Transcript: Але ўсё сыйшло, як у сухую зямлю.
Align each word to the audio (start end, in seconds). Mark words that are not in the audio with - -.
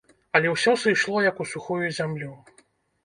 Але 0.37 0.53
ўсё 0.53 0.73
сыйшло, 0.85 1.21
як 1.29 1.43
у 1.45 1.47
сухую 1.53 1.93
зямлю. 1.99 2.33